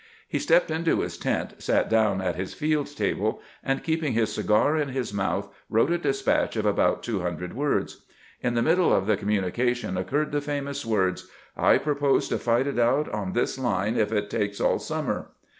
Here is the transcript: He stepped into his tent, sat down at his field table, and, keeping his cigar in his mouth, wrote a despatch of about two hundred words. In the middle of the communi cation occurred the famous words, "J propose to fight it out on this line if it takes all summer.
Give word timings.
He 0.27 0.39
stepped 0.39 0.71
into 0.71 1.01
his 1.01 1.15
tent, 1.15 1.61
sat 1.61 1.87
down 1.87 2.21
at 2.23 2.35
his 2.35 2.55
field 2.55 2.87
table, 2.97 3.39
and, 3.63 3.83
keeping 3.83 4.13
his 4.13 4.33
cigar 4.33 4.75
in 4.75 4.89
his 4.89 5.13
mouth, 5.13 5.53
wrote 5.69 5.91
a 5.91 5.99
despatch 5.99 6.55
of 6.55 6.65
about 6.65 7.03
two 7.03 7.19
hundred 7.19 7.53
words. 7.53 8.03
In 8.41 8.55
the 8.55 8.63
middle 8.63 8.91
of 8.91 9.05
the 9.05 9.15
communi 9.15 9.53
cation 9.53 9.97
occurred 9.97 10.31
the 10.31 10.41
famous 10.41 10.83
words, 10.83 11.29
"J 11.55 11.77
propose 11.77 12.27
to 12.29 12.39
fight 12.39 12.65
it 12.65 12.79
out 12.79 13.09
on 13.09 13.33
this 13.33 13.59
line 13.59 13.95
if 13.95 14.11
it 14.11 14.31
takes 14.31 14.59
all 14.59 14.79
summer. 14.79 15.29